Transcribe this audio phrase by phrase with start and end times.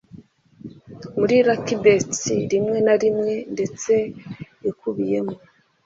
[1.17, 3.91] muri Lucky Bets rimwe na rimwe ndetse
[4.69, 5.35] ikubiyemo